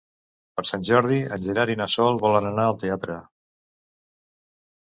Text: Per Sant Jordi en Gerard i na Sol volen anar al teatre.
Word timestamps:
Per 0.59 0.63
Sant 0.69 0.85
Jordi 0.89 1.19
en 1.35 1.43
Gerard 1.43 1.73
i 1.75 1.77
na 1.81 1.87
Sol 1.97 2.19
volen 2.25 2.49
anar 2.53 2.65
al 2.71 2.81
teatre. 2.85 3.19